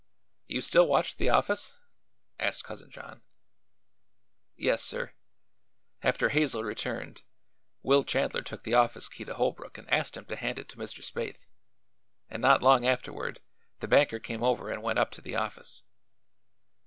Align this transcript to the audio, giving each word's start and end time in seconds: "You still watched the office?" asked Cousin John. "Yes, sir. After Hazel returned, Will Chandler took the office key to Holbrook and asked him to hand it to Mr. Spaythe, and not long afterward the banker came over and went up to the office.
"You 0.47 0.61
still 0.61 0.87
watched 0.87 1.19
the 1.19 1.29
office?" 1.29 1.77
asked 2.39 2.63
Cousin 2.63 2.89
John. 2.89 3.21
"Yes, 4.55 4.81
sir. 4.81 5.13
After 6.01 6.29
Hazel 6.29 6.63
returned, 6.63 7.21
Will 7.83 8.03
Chandler 8.03 8.41
took 8.41 8.63
the 8.63 8.73
office 8.73 9.07
key 9.07 9.25
to 9.25 9.35
Holbrook 9.35 9.77
and 9.77 9.87
asked 9.93 10.17
him 10.17 10.25
to 10.25 10.35
hand 10.35 10.57
it 10.57 10.67
to 10.69 10.77
Mr. 10.77 11.03
Spaythe, 11.03 11.45
and 12.31 12.41
not 12.41 12.63
long 12.63 12.83
afterward 12.83 13.41
the 13.79 13.87
banker 13.87 14.17
came 14.17 14.41
over 14.41 14.71
and 14.71 14.81
went 14.81 14.97
up 14.97 15.11
to 15.11 15.21
the 15.21 15.35
office. 15.35 15.83